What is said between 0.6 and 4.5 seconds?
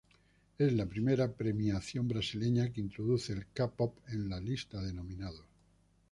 la primera premiación brasileña que introduce el k-pop en la